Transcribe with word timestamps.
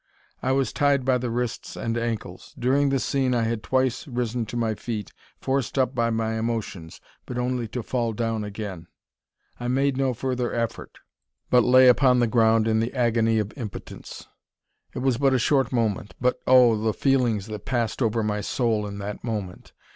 I 0.41 0.51
was 0.51 0.73
tied 0.73 1.05
by 1.05 1.19
the 1.19 1.29
wrists 1.29 1.75
and 1.75 1.95
ankles. 1.95 2.55
During 2.57 2.89
the 2.89 2.97
scene 2.99 3.35
I 3.35 3.43
had 3.43 3.61
twice 3.61 4.07
risen 4.07 4.47
to 4.47 4.57
my 4.57 4.73
feet, 4.73 5.13
forced 5.37 5.77
up 5.77 5.93
by 5.93 6.09
my 6.09 6.39
emotions, 6.39 6.99
but 7.27 7.37
only 7.37 7.67
to 7.67 7.83
fall 7.83 8.11
down 8.11 8.43
again. 8.43 8.87
I 9.59 9.67
made 9.67 9.97
no 9.97 10.15
further 10.15 10.55
effort, 10.55 10.97
but 11.51 11.63
lay 11.63 11.87
upon 11.87 12.17
the 12.17 12.25
ground 12.25 12.67
in 12.67 12.79
the 12.79 12.95
agony 12.95 13.37
of 13.37 13.53
impotence. 13.55 14.25
It 14.95 15.03
was 15.05 15.19
but 15.19 15.35
a 15.35 15.37
short 15.37 15.71
moment; 15.71 16.15
but, 16.19 16.41
oh! 16.47 16.75
the 16.81 16.93
feelings 16.95 17.45
that 17.45 17.65
passed 17.65 18.01
over 18.01 18.23
my 18.23 18.41
soul 18.41 18.87
in 18.87 18.97
that 18.97 19.23
moment! 19.23 19.71